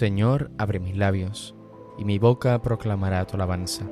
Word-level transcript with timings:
Señor, 0.00 0.50
abre 0.56 0.80
mis 0.80 0.96
labios, 0.96 1.54
y 1.98 2.06
mi 2.06 2.18
boca 2.18 2.62
proclamará 2.62 3.26
tu 3.26 3.34
alabanza. 3.34 3.84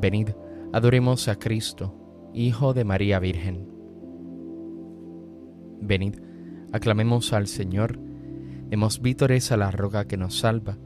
Venid, 0.00 0.30
adoremos 0.72 1.28
a 1.28 1.38
Cristo, 1.38 1.94
Hijo 2.32 2.72
de 2.72 2.82
María 2.82 3.18
Virgen. 3.18 3.68
Venid, 5.82 6.14
aclamemos 6.72 7.34
al 7.34 7.48
Señor, 7.48 7.98
demos 8.70 9.02
vítores 9.02 9.52
a 9.52 9.58
la 9.58 9.70
roca 9.70 10.06
que 10.06 10.16
nos 10.16 10.38
salva, 10.38 10.78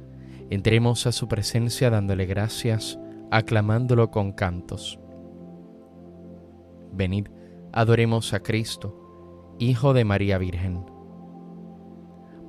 entremos 0.50 1.06
a 1.06 1.12
su 1.12 1.28
presencia 1.28 1.90
dándole 1.90 2.26
gracias, 2.26 2.98
aclamándolo 3.30 4.10
con 4.10 4.32
cantos. 4.32 4.98
Venid, 6.92 7.28
adoremos 7.72 8.34
a 8.34 8.40
Cristo, 8.40 9.54
Hijo 9.60 9.94
de 9.94 10.04
María 10.04 10.38
Virgen 10.38 10.99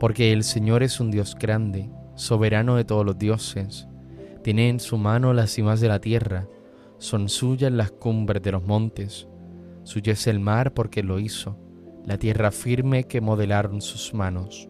porque 0.02 0.34
el 0.34 0.44
Señor 0.44 0.82
es 0.82 1.00
un 1.00 1.12
Dios 1.12 1.38
grande, 1.40 1.92
soberano 2.16 2.76
de 2.76 2.86
todos 2.86 3.06
los 3.06 3.20
dioses. 3.20 3.88
Tiene 4.44 4.68
en 4.68 4.80
su 4.80 4.98
mano 4.98 5.32
las 5.32 5.52
cimas 5.52 5.80
de 5.80 5.90
la 5.90 6.02
tierra, 6.02 6.48
son 6.98 7.30
suyas 7.30 7.72
las 7.72 7.92
cumbres 7.92 8.42
de 8.42 8.52
los 8.52 8.66
montes. 8.66 9.28
Suyo 9.84 10.12
es 10.12 10.26
el 10.26 10.40
mar 10.40 10.74
porque 10.74 11.04
lo 11.04 11.20
hizo, 11.20 11.56
la 12.04 12.18
tierra 12.18 12.50
firme 12.50 13.04
que 13.04 13.22
modelaron 13.22 13.80
sus 13.80 14.12
manos. 14.16 14.68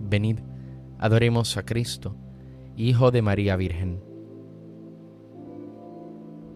Venid, 0.00 0.40
adoremos 0.98 1.56
a 1.56 1.62
Cristo, 1.62 2.14
Hijo 2.76 3.10
de 3.10 3.22
María 3.22 3.56
Virgen. 3.56 4.02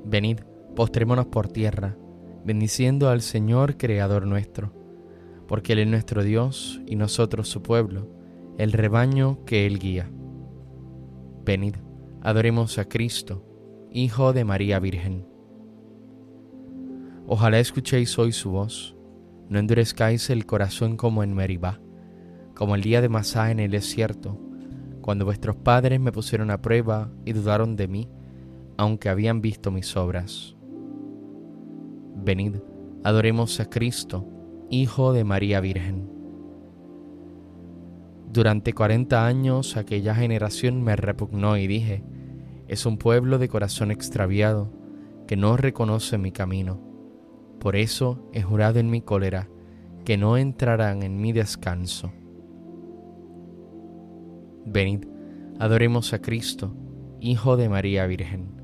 Venid, 0.04 0.40
postrémonos 0.76 1.28
por 1.28 1.48
tierra, 1.48 1.96
bendiciendo 2.44 3.08
al 3.08 3.22
Señor 3.22 3.78
Creador 3.78 4.26
nuestro 4.26 4.81
porque 5.52 5.74
Él 5.74 5.80
es 5.80 5.86
nuestro 5.86 6.24
Dios 6.24 6.80
y 6.86 6.96
nosotros 6.96 7.46
su 7.46 7.62
pueblo, 7.62 8.08
el 8.56 8.72
rebaño 8.72 9.44
que 9.44 9.66
Él 9.66 9.78
guía. 9.78 10.10
Venid, 11.44 11.74
adoremos 12.22 12.78
a 12.78 12.88
Cristo, 12.88 13.44
Hijo 13.90 14.32
de 14.32 14.46
María 14.46 14.78
Virgen. 14.78 15.26
Ojalá 17.26 17.58
escuchéis 17.58 18.18
hoy 18.18 18.32
su 18.32 18.52
voz, 18.52 18.96
no 19.50 19.58
endurezcáis 19.58 20.30
el 20.30 20.46
corazón 20.46 20.96
como 20.96 21.22
en 21.22 21.34
Meribá, 21.34 21.82
como 22.54 22.74
el 22.74 22.80
día 22.80 23.02
de 23.02 23.10
Masá 23.10 23.50
en 23.50 23.60
el 23.60 23.72
desierto, 23.72 24.40
cuando 25.02 25.26
vuestros 25.26 25.56
padres 25.56 26.00
me 26.00 26.12
pusieron 26.12 26.50
a 26.50 26.62
prueba 26.62 27.12
y 27.26 27.34
dudaron 27.34 27.76
de 27.76 27.88
mí, 27.88 28.08
aunque 28.78 29.10
habían 29.10 29.42
visto 29.42 29.70
mis 29.70 29.98
obras. 29.98 30.56
Venid, 32.16 32.56
adoremos 33.04 33.60
a 33.60 33.68
Cristo, 33.68 34.26
Hijo 34.74 35.12
de 35.12 35.22
María 35.22 35.60
Virgen. 35.60 36.08
Durante 38.32 38.72
cuarenta 38.72 39.26
años 39.26 39.76
aquella 39.76 40.14
generación 40.14 40.82
me 40.82 40.96
repugnó 40.96 41.58
y 41.58 41.66
dije, 41.66 42.02
es 42.68 42.86
un 42.86 42.96
pueblo 42.96 43.36
de 43.36 43.50
corazón 43.50 43.90
extraviado 43.90 44.72
que 45.26 45.36
no 45.36 45.58
reconoce 45.58 46.16
mi 46.16 46.32
camino. 46.32 46.80
Por 47.60 47.76
eso 47.76 48.30
he 48.32 48.40
jurado 48.40 48.78
en 48.78 48.88
mi 48.88 49.02
cólera 49.02 49.50
que 50.06 50.16
no 50.16 50.38
entrarán 50.38 51.02
en 51.02 51.20
mi 51.20 51.32
descanso. 51.32 52.10
Venid, 54.64 55.04
adoremos 55.58 56.14
a 56.14 56.22
Cristo, 56.22 56.74
Hijo 57.20 57.58
de 57.58 57.68
María 57.68 58.06
Virgen. 58.06 58.54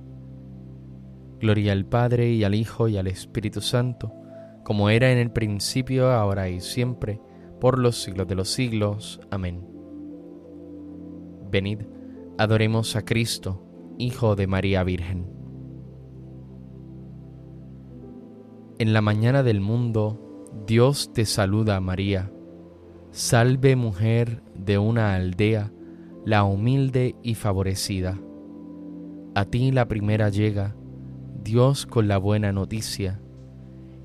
Gloria 1.39 1.73
al 1.73 1.85
Padre 1.85 2.31
y 2.31 2.45
al 2.45 2.55
Hijo 2.55 2.89
y 2.89 2.97
al 2.97 3.09
Espíritu 3.09 3.61
Santo 3.61 4.15
como 4.69 4.91
era 4.91 5.11
en 5.11 5.17
el 5.17 5.31
principio, 5.31 6.11
ahora 6.11 6.51
y 6.51 6.61
siempre, 6.61 7.23
por 7.59 7.79
los 7.79 8.03
siglos 8.03 8.29
de 8.29 8.35
los 8.35 8.51
siglos. 8.51 9.19
Amén. 9.31 9.67
Venid, 11.51 11.85
adoremos 12.37 12.95
a 12.95 13.03
Cristo, 13.03 13.65
Hijo 13.97 14.37
de 14.37 14.47
María 14.47 14.85
Virgen. 14.85 15.27
En 18.79 18.93
la 18.93 19.01
mañana 19.01 19.43
del 19.43 19.63
mundo, 19.63 20.45
Dios 20.67 21.15
te 21.15 21.25
saluda, 21.25 21.81
María. 21.81 22.31
Salve 23.11 23.75
mujer 23.75 24.43
de 24.55 24.77
una 24.77 25.15
aldea, 25.15 25.73
la 26.27 26.45
humilde 26.45 27.17
y 27.23 27.37
favorecida. 27.37 28.21
A 29.35 29.47
ti 29.47 29.73
la 29.73 29.89
primera 29.89 30.29
llega, 30.29 30.77
Dios 31.43 31.87
con 31.87 32.07
la 32.07 32.19
buena 32.19 32.53
noticia 32.53 33.23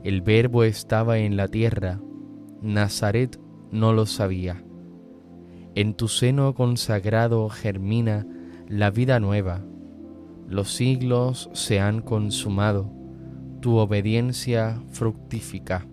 el 0.03 0.21
verbo 0.21 0.63
estaba 0.63 1.19
en 1.19 1.37
la 1.37 1.47
tierra, 1.47 1.99
Nazaret 2.61 3.39
no 3.71 3.93
lo 3.93 4.05
sabía. 4.05 4.63
En 5.75 5.93
tu 5.95 6.07
seno 6.07 6.53
consagrado 6.53 7.49
germina 7.49 8.27
la 8.67 8.91
vida 8.91 9.19
nueva. 9.19 9.61
Los 10.47 10.73
siglos 10.73 11.49
se 11.53 11.79
han 11.79 12.01
consumado, 12.01 12.91
tu 13.61 13.77
obediencia 13.77 14.81
fructifica. 14.91 15.87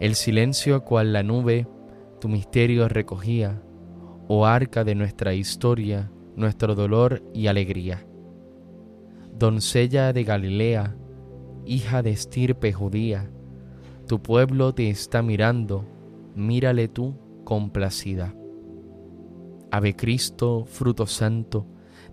El 0.00 0.14
silencio 0.14 0.84
cual 0.84 1.12
la 1.12 1.22
nube 1.22 1.66
tu 2.20 2.28
misterio 2.28 2.88
recogía, 2.88 3.62
oh 4.28 4.44
arca 4.44 4.84
de 4.84 4.94
nuestra 4.94 5.34
historia, 5.34 6.10
nuestro 6.34 6.74
dolor 6.74 7.22
y 7.32 7.46
alegría. 7.46 8.06
Doncella 9.32 10.12
de 10.12 10.24
Galilea, 10.24 10.96
hija 11.66 12.02
de 12.02 12.10
estirpe 12.10 12.72
judía, 12.72 13.30
tu 14.06 14.22
pueblo 14.22 14.72
te 14.72 14.88
está 14.88 15.20
mirando, 15.22 15.84
mírale 16.34 16.88
tú 16.88 17.16
complacida. 17.44 18.34
Ave 19.70 19.96
Cristo, 19.96 20.64
fruto 20.66 21.06
santo, 21.06 21.66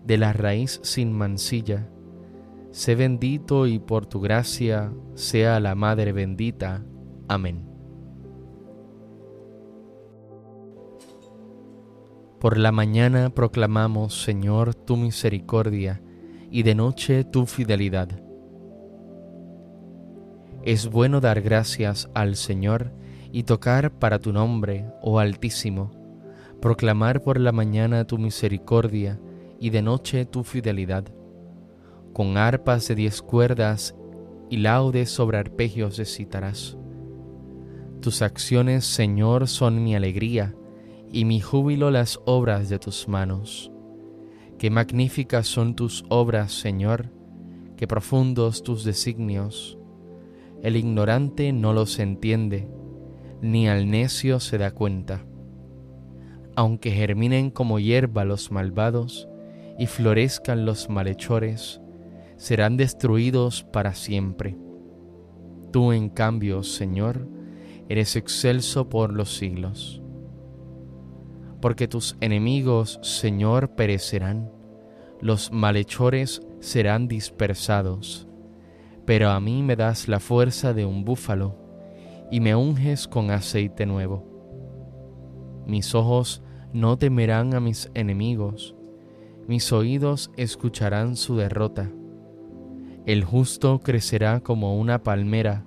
de 0.03 0.17
la 0.17 0.33
raíz 0.33 0.79
sin 0.83 1.13
mancilla, 1.13 1.89
sé 2.71 2.95
bendito 2.95 3.67
y 3.67 3.79
por 3.79 4.07
tu 4.07 4.19
gracia 4.19 4.91
sea 5.13 5.59
la 5.59 5.75
Madre 5.75 6.11
bendita. 6.11 6.83
Amén. 7.27 7.69
Por 12.39 12.57
la 12.57 12.71
mañana 12.71 13.29
proclamamos, 13.29 14.23
Señor, 14.23 14.75
tu 14.75 14.97
misericordia, 14.97 16.01
y 16.51 16.63
de 16.63 16.75
noche 16.75 17.23
tu 17.23 17.45
fidelidad 17.45 18.22
es 20.65 20.89
bueno 20.89 21.19
dar 21.19 21.42
gracias 21.42 22.10
al 22.13 22.36
Señor 22.36 22.92
y 23.31 23.44
tocar 23.44 23.92
para 23.92 24.19
tu 24.19 24.31
nombre, 24.31 24.86
oh 25.01 25.19
Altísimo, 25.19 25.92
proclamar 26.62 27.21
por 27.21 27.39
la 27.39 27.51
mañana 27.51 28.06
tu 28.06 28.18
misericordia 28.18 29.19
y 29.60 29.71
de 29.71 29.81
noche 29.81 30.25
tu 30.25 30.44
fidelidad. 30.44 31.06
Con 32.13 32.38
arpas 32.38 32.88
de 32.88 32.95
diez 32.95 33.21
cuerdas 33.21 33.95
y 34.50 34.57
laudes 34.57 35.10
sobre 35.10 35.38
arpegios 35.38 35.98
recitarás. 35.98 36.77
Tus 38.00 38.21
acciones, 38.21 38.86
Señor, 38.86 39.48
son 39.48 39.83
mi 39.83 39.95
alegría 39.95 40.56
y 41.12 41.25
mi 41.25 41.42
júbilo 41.42 41.92
las 41.92 42.19
obras 42.25 42.69
de 42.69 42.80
tus 42.80 43.07
manos. 43.07 43.71
Qué 44.57 44.69
magníficas 44.69 45.48
son 45.48 45.75
tus 45.75 46.06
obras, 46.07 46.54
Señor, 46.54 47.12
que 47.75 47.88
profundos 47.88 48.63
tus 48.63 48.83
designios. 48.83 49.77
El 50.63 50.77
ignorante 50.77 51.51
no 51.51 51.74
los 51.74 52.00
entiende, 52.00 52.69
ni 53.42 53.68
al 53.68 53.92
necio 53.92 54.39
se 54.39 54.57
da 54.57 54.71
cuenta. 54.71 55.25
Aunque 56.56 56.89
germinen 56.89 57.51
como 57.51 57.80
hierba 57.80 58.24
los 58.24 58.50
malvados 58.50 59.27
y 59.77 59.88
florezcan 59.88 60.65
los 60.65 60.89
malhechores, 60.89 61.81
serán 62.38 62.77
destruidos 62.77 63.63
para 63.63 63.94
siempre. 63.94 64.56
Tú, 65.71 65.92
en 65.92 66.07
cambio, 66.07 66.63
Señor, 66.63 67.27
eres 67.89 68.16
excelso 68.16 68.88
por 68.88 69.12
los 69.12 69.36
siglos. 69.36 70.01
Porque 71.59 71.89
tus 71.89 72.16
enemigos, 72.21 73.00
Señor, 73.01 73.75
perecerán, 73.75 74.50
los 75.19 75.51
malhechores 75.51 76.42
serán 76.62 77.09
dispersados, 77.09 78.30
pero 79.05 79.29
a 79.29 79.39
mí 79.39 79.63
me 79.63 79.75
das 79.75 80.07
la 80.07 80.19
fuerza 80.19 80.73
de 80.73 80.85
un 80.85 81.03
búfalo 81.03 81.55
y 82.31 82.39
me 82.39 82.55
unges 82.55 83.07
con 83.07 83.31
aceite 83.31 83.85
nuevo. 83.85 84.25
Mis 85.67 85.94
ojos 85.95 86.41
no 86.73 86.97
temerán 86.97 87.53
a 87.53 87.59
mis 87.59 87.91
enemigos, 87.94 88.75
mis 89.47 89.71
oídos 89.71 90.31
escucharán 90.38 91.15
su 91.15 91.35
derrota. 91.35 91.91
El 93.05 93.23
justo 93.25 93.79
crecerá 93.79 94.39
como 94.39 94.79
una 94.79 95.03
palmera 95.03 95.65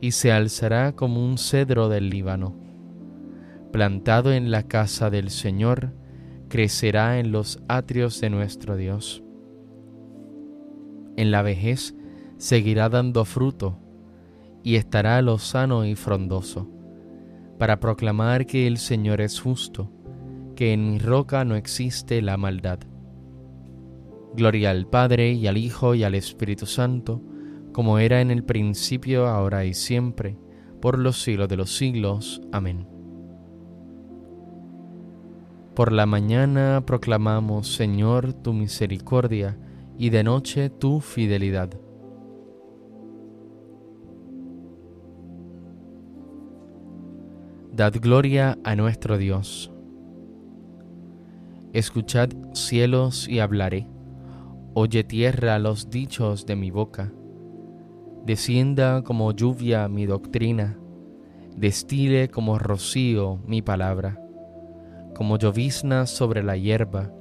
y 0.00 0.12
se 0.12 0.32
alzará 0.32 0.94
como 0.96 1.24
un 1.24 1.38
cedro 1.38 1.88
del 1.88 2.10
Líbano. 2.10 2.56
Plantado 3.72 4.32
en 4.32 4.50
la 4.50 4.64
casa 4.64 5.10
del 5.10 5.30
Señor, 5.30 5.92
crecerá 6.48 7.20
en 7.20 7.30
los 7.30 7.62
atrios 7.68 8.20
de 8.20 8.30
nuestro 8.30 8.76
Dios. 8.76 9.22
En 11.16 11.30
la 11.30 11.42
vejez 11.42 11.94
seguirá 12.38 12.88
dando 12.88 13.24
fruto 13.24 13.78
y 14.62 14.76
estará 14.76 15.20
lozano 15.22 15.84
y 15.84 15.94
frondoso, 15.94 16.68
para 17.58 17.80
proclamar 17.80 18.46
que 18.46 18.66
el 18.66 18.78
Señor 18.78 19.20
es 19.20 19.40
justo, 19.40 19.90
que 20.56 20.72
en 20.72 20.90
mi 20.90 20.98
roca 20.98 21.44
no 21.44 21.56
existe 21.56 22.22
la 22.22 22.36
maldad. 22.36 22.80
Gloria 24.34 24.70
al 24.70 24.86
Padre 24.86 25.32
y 25.32 25.46
al 25.46 25.56
Hijo 25.56 25.94
y 25.94 26.04
al 26.04 26.14
Espíritu 26.14 26.66
Santo, 26.66 27.22
como 27.72 27.98
era 27.98 28.20
en 28.20 28.30
el 28.30 28.44
principio, 28.44 29.26
ahora 29.26 29.64
y 29.64 29.74
siempre, 29.74 30.36
por 30.80 30.98
los 30.98 31.22
siglos 31.22 31.48
de 31.48 31.56
los 31.56 31.76
siglos. 31.76 32.40
Amén. 32.52 32.86
Por 35.74 35.92
la 35.92 36.06
mañana 36.06 36.82
proclamamos, 36.84 37.72
Señor, 37.74 38.32
tu 38.32 38.52
misericordia, 38.52 39.56
y 39.96 40.10
de 40.10 40.22
noche 40.24 40.70
tu 40.70 41.00
fidelidad. 41.00 41.70
Dad 47.78 47.94
gloria 48.00 48.58
a 48.64 48.74
nuestro 48.74 49.18
Dios. 49.18 49.70
Escuchad 51.72 52.30
cielos 52.52 53.28
y 53.28 53.38
hablaré. 53.38 53.86
Oye 54.74 55.04
tierra 55.04 55.60
los 55.60 55.88
dichos 55.88 56.44
de 56.44 56.56
mi 56.56 56.72
boca. 56.72 57.12
Descienda 58.26 59.04
como 59.04 59.30
lluvia 59.30 59.86
mi 59.86 60.06
doctrina, 60.06 60.76
destile 61.56 62.30
como 62.30 62.58
rocío 62.58 63.38
mi 63.46 63.62
palabra, 63.62 64.20
como 65.14 65.38
llovizna 65.38 66.06
sobre 66.06 66.42
la 66.42 66.56
hierba, 66.56 67.12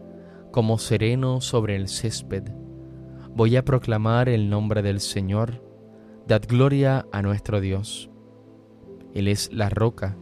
como 0.52 0.80
sereno 0.80 1.40
sobre 1.40 1.76
el 1.76 1.88
césped. 1.88 2.46
Voy 3.36 3.58
a 3.58 3.64
proclamar 3.64 4.28
el 4.28 4.50
nombre 4.50 4.82
del 4.82 5.02
Señor, 5.02 5.64
dad 6.28 6.42
gloria 6.48 7.06
a 7.12 7.22
nuestro 7.22 7.62
Dios. 7.62 8.10
Él 9.14 9.28
es 9.28 9.54
la 9.54 9.70
roca 9.70 10.18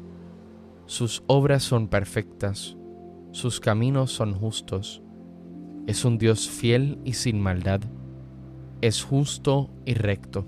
sus 0.88 1.24
obras 1.26 1.64
son 1.64 1.88
perfectas, 1.88 2.78
sus 3.32 3.60
caminos 3.60 4.12
son 4.12 4.34
justos. 4.34 5.02
Es 5.88 6.06
un 6.06 6.18
Dios 6.18 6.48
fiel 6.50 7.00
y 7.04 7.14
sin 7.14 7.42
maldad. 7.42 7.82
Es 8.82 9.04
justo 9.04 9.72
y 9.86 9.96
recto. 9.96 10.48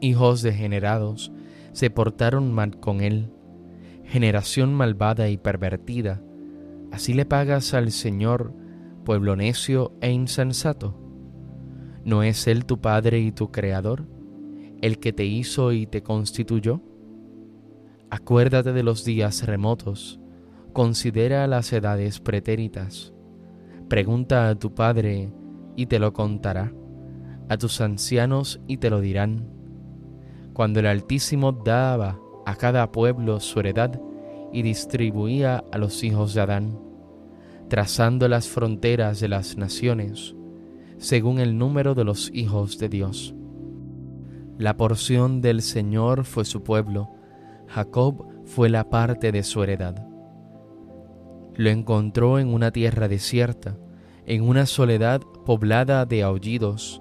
Hijos 0.00 0.40
degenerados 0.42 1.32
se 1.72 1.90
portaron 1.90 2.52
mal 2.52 2.80
con 2.80 3.02
él. 3.02 3.30
Generación 4.04 4.74
malvada 4.74 5.28
y 5.28 5.36
pervertida. 5.36 6.22
Así 6.90 7.12
le 7.12 7.26
pagas 7.26 7.74
al 7.74 7.92
Señor, 7.92 8.54
pueblo 9.04 9.36
necio 9.36 9.92
e 10.00 10.10
insensato. 10.10 10.98
¿No 12.04 12.22
es 12.22 12.46
Él 12.46 12.64
tu 12.64 12.80
Padre 12.80 13.20
y 13.20 13.32
tu 13.32 13.52
Creador, 13.52 14.06
el 14.80 14.98
que 14.98 15.12
te 15.12 15.26
hizo 15.26 15.72
y 15.72 15.86
te 15.86 16.02
constituyó? 16.02 16.82
Acuérdate 18.10 18.72
de 18.72 18.82
los 18.82 19.04
días 19.04 19.46
remotos, 19.46 20.18
considera 20.72 21.46
las 21.46 21.72
edades 21.72 22.18
pretéritas. 22.18 23.12
Pregunta 23.88 24.48
a 24.48 24.56
tu 24.56 24.74
padre 24.74 25.32
y 25.76 25.86
te 25.86 26.00
lo 26.00 26.12
contará, 26.12 26.72
a 27.48 27.56
tus 27.56 27.80
ancianos 27.80 28.60
y 28.66 28.78
te 28.78 28.90
lo 28.90 29.00
dirán. 29.00 29.48
Cuando 30.52 30.80
el 30.80 30.86
Altísimo 30.86 31.52
daba 31.52 32.18
a 32.46 32.56
cada 32.56 32.90
pueblo 32.90 33.38
su 33.38 33.60
heredad 33.60 34.00
y 34.52 34.62
distribuía 34.62 35.62
a 35.70 35.78
los 35.78 36.02
hijos 36.02 36.34
de 36.34 36.40
Adán, 36.40 36.80
trazando 37.68 38.26
las 38.26 38.48
fronteras 38.48 39.20
de 39.20 39.28
las 39.28 39.56
naciones, 39.56 40.34
según 40.98 41.38
el 41.38 41.56
número 41.56 41.94
de 41.94 42.02
los 42.02 42.28
hijos 42.34 42.76
de 42.78 42.88
Dios. 42.88 43.36
La 44.58 44.76
porción 44.76 45.40
del 45.40 45.62
Señor 45.62 46.24
fue 46.24 46.44
su 46.44 46.64
pueblo, 46.64 47.08
Jacob 47.70 48.26
fue 48.46 48.68
la 48.68 48.90
parte 48.90 49.30
de 49.30 49.44
su 49.44 49.62
heredad. 49.62 50.04
Lo 51.54 51.70
encontró 51.70 52.40
en 52.40 52.52
una 52.52 52.72
tierra 52.72 53.06
desierta, 53.06 53.76
en 54.26 54.42
una 54.42 54.66
soledad 54.66 55.20
poblada 55.44 56.04
de 56.04 56.22
aullidos. 56.24 57.00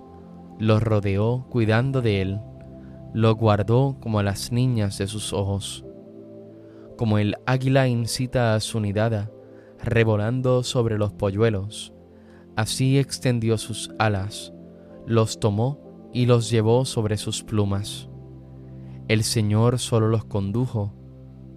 Lo 0.60 0.80
rodeó 0.80 1.48
cuidando 1.50 2.02
de 2.02 2.22
él, 2.22 2.40
lo 3.14 3.34
guardó 3.36 3.98
como 4.00 4.20
a 4.20 4.24
las 4.24 4.52
niñas 4.52 4.98
de 5.00 5.08
sus 5.08 5.34
ojos. 5.34 5.86
Como 6.98 7.18
el 7.18 7.36
águila 7.46 7.88
incita 7.88 8.54
a 8.54 8.60
su 8.60 8.80
nidada, 8.80 9.32
revolando 9.82 10.64
sobre 10.64 10.98
los 10.98 11.14
polluelos, 11.14 11.94
así 12.56 13.00
extendió 13.00 13.58
sus 13.58 13.92
alas, 13.98 14.54
los 15.08 15.40
tomó 15.40 16.10
y 16.14 16.26
los 16.26 16.50
llevó 16.52 16.86
sobre 16.86 17.18
sus 17.18 17.44
plumas. 17.44 18.09
El 19.10 19.24
Señor 19.24 19.80
solo 19.80 20.08
los 20.08 20.26
condujo, 20.26 20.94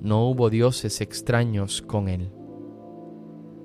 no 0.01 0.27
hubo 0.27 0.49
dioses 0.49 1.03
extraños 1.03 1.83
con 1.83 2.09
él. 2.09 2.33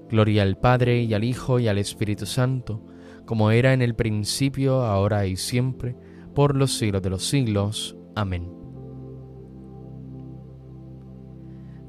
Gloria 0.10 0.44
al 0.44 0.58
Padre 0.58 1.03
y 1.03 1.13
al 1.13 1.24
Hijo 1.24 1.58
y 1.58 1.70
al 1.70 1.77
Espíritu 1.77 2.25
Santo, 2.25 2.84
como 3.25 3.50
era 3.50 3.72
en 3.72 3.82
el 3.82 3.96
principio, 3.96 4.82
ahora 4.82 5.25
y 5.25 5.38
siempre, 5.38 5.96
por 6.36 6.58
los 6.58 6.77
siglos 6.77 7.01
de 7.01 7.10
los 7.10 7.24
siglos. 7.24 7.96
Amén. 8.13 8.51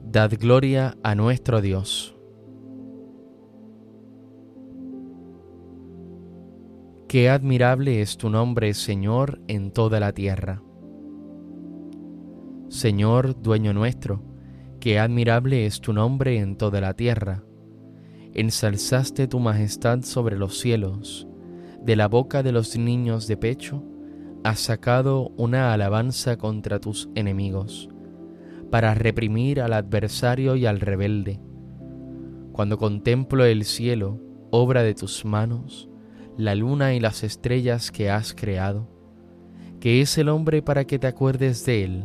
Dad 0.05 0.35
gloria 0.38 0.97
a 1.02 1.17
nuestro 1.17 1.61
Dios. 1.61 2.17
Qué 7.09 7.28
admirable 7.28 8.02
es 8.02 8.17
tu 8.17 8.31
nombre, 8.31 8.73
Señor, 8.75 9.40
en 9.49 9.73
toda 9.73 9.99
la 9.99 10.12
tierra. 10.12 10.62
Señor, 12.68 13.40
dueño 13.40 13.72
nuestro, 13.72 14.22
qué 14.78 14.98
admirable 14.98 15.64
es 15.64 15.80
tu 15.80 15.94
nombre 15.94 16.38
en 16.38 16.56
toda 16.56 16.82
la 16.82 16.92
tierra. 16.92 17.42
Ensalzaste 18.34 19.26
tu 19.26 19.40
majestad 19.40 20.02
sobre 20.02 20.37
los 20.37 20.58
cielos, 20.58 21.26
de 21.82 21.96
la 21.96 22.08
boca 22.08 22.42
de 22.42 22.52
los 22.52 22.76
niños 22.76 23.26
de 23.26 23.38
pecho 23.38 23.82
has 24.44 24.60
sacado 24.60 25.32
una 25.38 25.72
alabanza 25.72 26.37
contra 26.37 26.78
tus 26.78 27.08
enemigos, 27.14 27.88
para 28.70 28.94
reprimir 28.94 29.62
al 29.62 29.72
adversario 29.72 30.54
y 30.54 30.66
al 30.66 30.80
rebelde. 30.80 31.40
Cuando 32.52 32.76
contemplo 32.76 33.46
el 33.46 33.64
cielo, 33.64 34.20
obra 34.50 34.82
de 34.82 34.94
tus 34.94 35.25
manos, 35.25 35.88
la 36.37 36.54
luna 36.54 36.94
y 36.94 37.00
las 37.00 37.25
estrellas 37.25 37.90
que 37.90 38.10
has 38.10 38.34
creado, 38.34 38.88
que 39.80 40.02
es 40.02 40.18
el 40.18 40.28
hombre 40.28 40.60
para 40.60 40.84
que 40.84 40.98
te 40.98 41.06
acuerdes 41.06 41.64
de 41.64 41.84
él, 41.84 42.04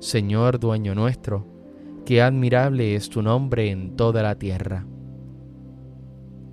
Señor 0.00 0.58
dueño 0.58 0.94
nuestro, 0.94 1.46
qué 2.06 2.22
admirable 2.22 2.94
es 2.94 3.10
tu 3.10 3.20
nombre 3.20 3.70
en 3.70 3.96
toda 3.96 4.22
la 4.22 4.34
tierra. 4.34 4.86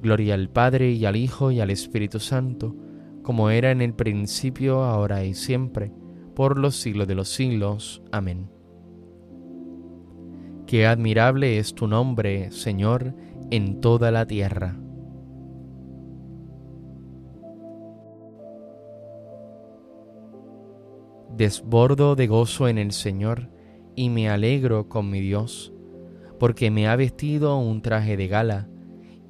Gloria 0.02 0.34
al 0.34 0.50
Padre 0.50 0.92
y 0.92 1.06
al 1.06 1.16
Hijo 1.16 1.52
y 1.52 1.62
al 1.62 1.70
Espíritu 1.70 2.20
Santo, 2.20 2.76
como 3.24 3.50
era 3.50 3.72
en 3.72 3.82
el 3.82 3.94
principio, 3.94 4.84
ahora 4.84 5.24
y 5.24 5.34
siempre, 5.34 5.94
por 6.36 6.60
los 6.60 6.76
siglos 6.76 7.08
de 7.08 7.16
los 7.16 7.30
siglos. 7.30 8.04
Amén. 8.12 8.50
Qué 10.66 10.86
admirable 10.86 11.58
es 11.58 11.74
tu 11.74 11.88
nombre, 11.88 12.52
Señor, 12.52 13.16
en 13.50 13.80
toda 13.80 14.12
la 14.12 14.26
tierra. 14.26 14.78
Desbordo 21.38 22.16
de 22.16 22.26
gozo 22.26 22.68
en 22.68 22.80
el 22.80 22.92
Señor 22.92 23.52
y 23.96 24.10
me 24.10 24.28
alegro 24.28 24.90
con 24.90 25.12
mi 25.12 25.22
Dios, 25.22 25.72
porque 26.40 26.72
me 26.72 26.88
ha 26.88 26.96
vestido 26.96 27.60
un 27.60 27.84
traje 27.84 28.18
de 28.18 28.28
gala 28.28 28.68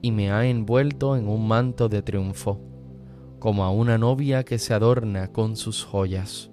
y 0.01 0.13
me 0.13 0.31
ha 0.31 0.45
envuelto 0.45 1.17
en 1.17 1.27
un 1.27 1.45
manto 1.49 1.89
de 1.89 2.01
triunfo, 2.01 2.61
como 3.39 3.65
a 3.65 3.71
una 3.71 3.97
novia 3.97 4.45
que 4.45 4.57
se 4.57 4.73
adorna 4.73 5.33
con 5.33 5.57
sus 5.57 5.83
joyas. 5.83 6.49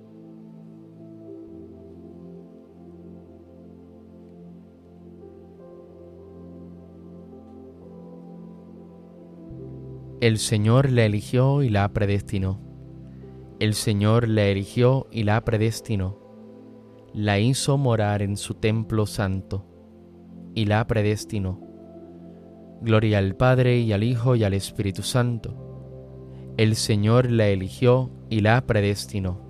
El 10.21 10.39
Señor 10.39 10.91
la 10.91 11.05
eligió 11.05 11.63
y 11.63 11.69
la 11.69 11.93
predestinó 11.93 12.74
el 13.65 13.73
Señor 13.73 14.29
la 14.29 14.45
eligió 14.45 15.07
y 15.11 15.23
la 15.23 15.43
predestinó, 15.43 16.19
la 17.15 17.39
hizo 17.39 17.79
morar 17.79 18.21
en 18.21 18.37
su 18.37 18.53
templo 18.53 19.07
santo 19.07 19.65
y 20.55 20.67
la 20.67 20.87
predestinó. 20.87 21.63
Gloria 22.83 23.17
al 23.17 23.37
Padre 23.37 23.79
y 23.79 23.95
al 23.95 24.03
Hijo 24.03 24.37
y 24.37 24.45
al 24.45 24.53
Espíritu 24.53 25.01
Santo. 25.01 26.53
El 26.59 26.77
Señor 26.77 27.31
la 27.31 27.47
eligió 27.47 28.11
y 28.29 28.41
la 28.41 28.67
predestinó. 28.67 29.41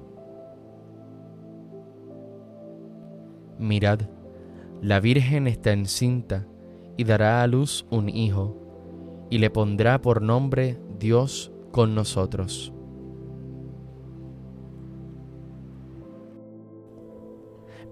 Mirad, 3.59 4.03
la 4.81 5.01
Virgen 5.01 5.49
está 5.49 5.73
encinta 5.73 6.47
y 6.97 7.03
dará 7.03 7.43
a 7.43 7.49
luz 7.49 7.85
un 7.91 8.09
hijo, 8.09 9.27
y 9.29 9.39
le 9.39 9.51
pondrá 9.51 10.01
por 10.01 10.23
nombre 10.23 10.79
Dios 11.01 11.51
con 11.73 11.97
nosotros 11.97 12.74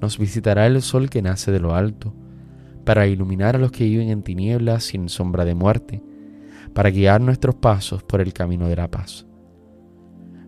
nos 0.00 0.18
visitará 0.18 0.66
el 0.66 0.80
sol 0.82 1.10
que 1.10 1.22
nace 1.22 1.50
de 1.50 1.60
lo 1.60 1.74
alto, 1.74 2.14
para 2.84 3.06
iluminar 3.06 3.56
a 3.56 3.58
los 3.58 3.72
que 3.72 3.84
viven 3.84 4.08
en 4.08 4.22
tinieblas 4.22 4.84
sin 4.84 5.08
sombra 5.08 5.44
de 5.44 5.54
muerte, 5.54 6.02
para 6.72 6.90
guiar 6.90 7.20
nuestros 7.20 7.54
pasos 7.56 8.02
por 8.02 8.20
el 8.20 8.32
camino 8.32 8.68
de 8.68 8.76
la 8.76 8.90
paz. 8.90 9.26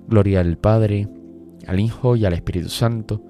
Gloria 0.09 0.41
al 0.41 0.57
Padre, 0.57 1.09
al 1.67 1.81
Hijo 1.81 2.17
y 2.17 2.25
al 2.25 2.33
Espíritu 2.33 2.69
Santo, 2.69 3.23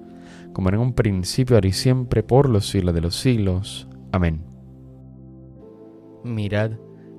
como 0.53 0.69
en 0.69 0.77
un 0.77 0.93
principio, 0.93 1.55
ahora 1.55 1.67
y 1.67 1.73
siempre, 1.73 2.23
por 2.23 2.49
los 2.49 2.67
siglos 2.67 2.93
de 2.93 3.01
los 3.01 3.15
siglos. 3.15 3.87
Amén. 4.11 4.41
Mirad, 6.23 6.71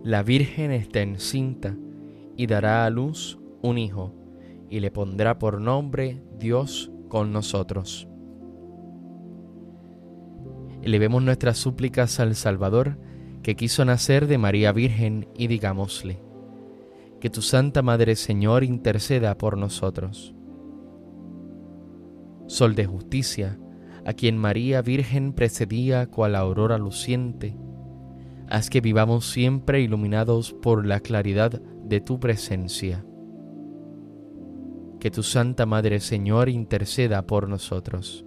la 0.04 0.22
Virgen 0.22 0.70
está 0.70 1.00
encinta 1.00 1.76
y 2.36 2.46
dará 2.46 2.84
a 2.84 2.90
luz 2.90 3.38
un 3.62 3.78
Hijo, 3.78 4.14
y 4.70 4.80
le 4.80 4.90
pondrá 4.90 5.38
por 5.38 5.60
nombre 5.60 6.22
Dios 6.38 6.90
con 7.08 7.32
nosotros. 7.32 8.08
Elevemos 10.82 11.22
nuestras 11.22 11.58
súplicas 11.58 12.18
al 12.18 12.34
Salvador, 12.34 12.98
que 13.44 13.54
quiso 13.54 13.84
nacer 13.84 14.26
de 14.26 14.36
María 14.36 14.72
Virgen, 14.72 15.28
y 15.36 15.46
digámosle, 15.46 16.20
que 17.20 17.30
tu 17.30 17.40
Santa 17.40 17.82
Madre 17.82 18.16
Señor 18.16 18.64
interceda 18.64 19.38
por 19.38 19.56
nosotros. 19.56 20.34
Sol 22.48 22.74
de 22.74 22.84
justicia, 22.84 23.60
a 24.04 24.12
quien 24.12 24.36
María 24.36 24.82
Virgen 24.82 25.32
precedía 25.32 26.08
cual 26.08 26.34
aurora 26.34 26.78
luciente, 26.78 27.56
haz 28.50 28.68
que 28.68 28.80
vivamos 28.80 29.30
siempre 29.30 29.80
iluminados 29.80 30.52
por 30.52 30.84
la 30.84 30.98
claridad 30.98 31.62
de 31.84 32.00
tu 32.00 32.18
presencia. 32.18 33.04
Que 34.98 35.12
tu 35.12 35.22
Santa 35.22 35.64
Madre 35.64 36.00
Señor 36.00 36.48
interceda 36.48 37.22
por 37.24 37.48
nosotros 37.48 38.26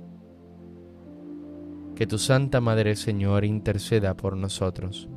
que 2.01 2.07
tu 2.07 2.17
Santa 2.17 2.61
Madre 2.61 2.95
Señor 2.95 3.45
interceda 3.45 4.17
por 4.17 4.35
nosotros. 4.35 5.07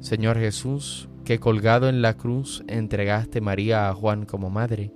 Señor 0.00 0.36
Jesús, 0.36 1.08
que 1.24 1.38
colgado 1.38 1.88
en 1.88 2.02
la 2.02 2.14
cruz 2.14 2.64
entregaste 2.66 3.40
María 3.40 3.88
a 3.88 3.94
Juan 3.94 4.26
como 4.26 4.50
madre, 4.50 4.92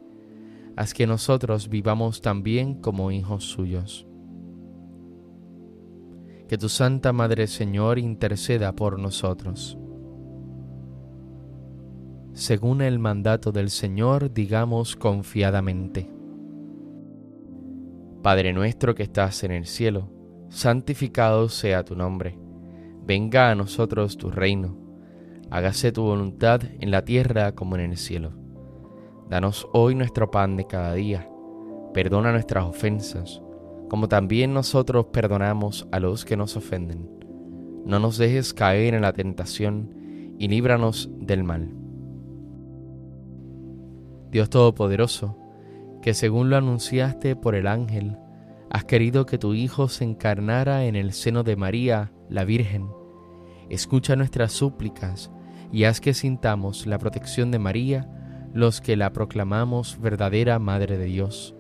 haz 0.75 0.95
que 0.95 1.07
nosotros 1.07 1.69
vivamos 1.69 2.23
también 2.23 2.75
como 2.75 3.13
hijos 3.13 3.45
suyos. 3.45 4.05
Que 6.49 6.59
tu 6.59 6.69
Santa 6.69 7.13
Madre 7.13 7.47
Señor 7.47 8.01
interceda 8.01 8.75
por 8.75 8.99
nosotros. 8.99 9.79
Según 12.33 12.83
el 12.83 12.99
mandato 12.99 13.53
del 13.53 13.71
Señor, 13.71 14.33
digamos 14.35 14.97
confiadamente. 14.97 16.11
Padre 18.25 18.53
nuestro 18.53 18.97
que 18.97 19.05
estás 19.05 19.45
en 19.45 19.53
el 19.53 19.67
cielo, 19.67 20.22
santificado 20.53 21.49
sea 21.49 21.83
tu 21.83 21.97
nombre. 21.97 22.39
Venga 23.05 23.51
a 23.51 23.55
nosotros 23.55 24.19
tu 24.19 24.31
reino. 24.31 24.77
Hágase 25.51 25.93
tu 25.93 26.03
voluntad 26.03 26.61
en 26.79 26.91
la 26.91 27.05
tierra 27.05 27.53
como 27.53 27.77
en 27.77 27.91
el 27.91 27.97
cielo. 27.97 28.33
Danos 29.29 29.67
hoy 29.73 29.95
nuestro 29.95 30.31
pan 30.31 30.57
de 30.57 30.67
cada 30.67 30.93
día. 30.93 31.29
Perdona 31.95 32.33
nuestras 32.33 32.65
ofensas, 32.65 33.43
como 33.89 34.09
también 34.09 34.53
nosotros 34.53 35.07
perdonamos 35.07 35.89
a 35.91 36.01
los 36.01 36.25
que 36.25 36.37
nos 36.37 36.57
ofenden. 36.57 37.09
No 37.87 37.99
nos 37.99 38.19
dejes 38.19 38.53
caer 38.53 38.95
en 38.95 39.03
la 39.03 39.15
tentación 39.15 40.35
y 40.39 40.49
líbranos 40.49 41.11
del 41.19 41.45
mal. 41.45 41.71
Dios 44.31 44.51
Todopoderoso, 44.51 45.37
que 46.03 46.15
según 46.15 46.51
lo 46.51 46.57
anunciaste 46.57 47.37
por 47.37 47.55
el 47.55 47.67
ángel, 47.67 48.17
has 48.73 48.87
querido 48.87 49.27
que 49.27 49.37
tu 49.37 49.53
Hijo 49.53 49.89
se 49.89 50.03
encarnara 50.03 50.87
en 50.87 50.97
el 50.97 51.13
seno 51.13 51.43
de 51.43 51.57
María, 51.57 52.11
la 52.31 52.45
Virgen. 52.45 52.89
Escucha 53.69 54.17
nuestras 54.17 54.53
súplicas 54.53 55.31
y 55.71 55.85
haz 55.85 56.01
que 56.01 56.15
sintamos 56.15 56.87
la 56.87 56.97
protección 56.97 57.51
de 57.51 57.59
María 57.59 58.09
los 58.55 58.81
que 58.81 58.97
la 58.97 59.13
proclamamos 59.13 60.01
verdadera 60.01 60.59
Madre 60.59 60.97
de 60.97 61.05
Dios. 61.05 61.55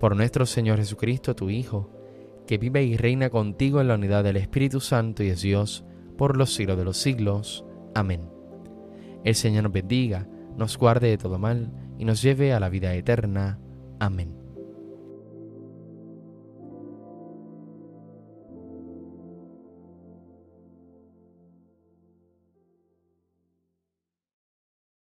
Por 0.00 0.16
nuestro 0.16 0.44
Señor 0.44 0.78
Jesucristo, 0.78 1.36
tu 1.36 1.48
Hijo, 1.48 1.90
que 2.48 2.58
vive 2.58 2.82
y 2.82 2.96
reina 2.96 3.30
contigo 3.30 3.80
en 3.80 3.86
la 3.86 3.94
unidad 3.94 4.24
del 4.24 4.36
Espíritu 4.36 4.80
Santo 4.80 5.22
y 5.22 5.28
es 5.28 5.42
Dios, 5.42 5.84
por 6.18 6.36
los 6.36 6.52
siglos 6.54 6.76
de 6.76 6.84
los 6.84 6.96
siglos. 6.96 7.64
Amén. 7.94 8.28
El 9.22 9.36
Señor 9.36 9.70
bendiga, 9.70 10.26
nos 10.56 10.76
guarde 10.76 11.08
de 11.08 11.18
todo 11.18 11.38
mal 11.38 11.72
y 11.98 12.04
nos 12.04 12.20
lleve 12.20 12.52
a 12.52 12.58
la 12.58 12.68
vida 12.68 12.92
eterna. 12.94 13.60
Amén. 14.00 14.41